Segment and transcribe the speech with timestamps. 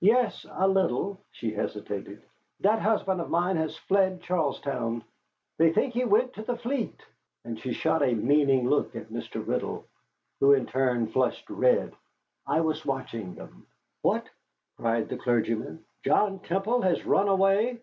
[0.00, 2.22] "Yes, a little." She hesitated.
[2.60, 5.04] "That husband of mine has fled Charlestown.
[5.58, 7.04] They think he went to the fleet."
[7.44, 9.46] And she shot a meaning look at Mr.
[9.46, 9.84] Riddle,
[10.40, 11.92] who in turn flushed red.
[12.46, 13.66] I was watching them.
[14.00, 14.30] "What!"
[14.78, 17.82] cried the clergyman, "John Temple has run away?"